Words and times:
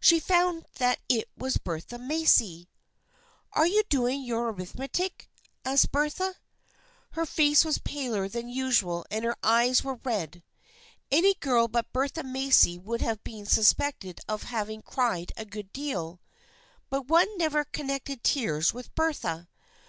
She 0.00 0.18
found 0.18 0.66
that 0.78 0.98
it 1.08 1.28
was 1.36 1.56
Bertha 1.58 1.98
Macy." 2.00 2.68
Are 3.52 3.64
you 3.68 3.84
doing 3.88 4.24
your 4.24 4.48
arithmetic?" 4.52 5.30
asked 5.64 5.92
Bertha. 5.92 6.34
Her 7.12 7.24
face 7.24 7.64
was 7.64 7.78
paler 7.78 8.28
than 8.28 8.48
usual 8.48 9.06
and 9.08 9.24
her 9.24 9.36
eyes 9.40 9.84
were 9.84 10.00
red. 10.02 10.42
Any 11.12 11.34
girl 11.34 11.68
but 11.68 11.92
Bertha 11.92 12.24
Macy 12.24 12.76
would 12.76 13.02
have 13.02 13.22
been 13.22 13.46
suspected 13.46 14.18
of 14.26 14.42
having 14.42 14.82
cried 14.82 15.30
a 15.36 15.44
good 15.44 15.72
deal, 15.72 16.20
but 16.90 17.06
one 17.06 17.38
never 17.38 17.62
connected 17.62 18.24
tears 18.24 18.74
with 18.74 18.92
Bertha. 18.96 19.46